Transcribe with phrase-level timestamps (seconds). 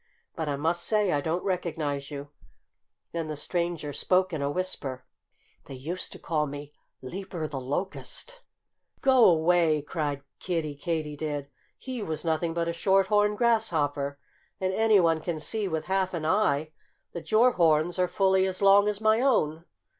[0.35, 2.29] But I must say I don't recognize you."
[3.11, 5.05] Then the stranger spoke in a whisper:
[5.65, 8.41] "They used to call me 'Leaper the Locust'!"
[9.01, 11.49] "Go 'way!" cried Kiddie Katydid.
[11.77, 14.17] "He was nothing but a Short horned Grasshopper.
[14.59, 16.71] And anyone can see with half an eye
[17.11, 19.65] that your horns are fully as long as my own."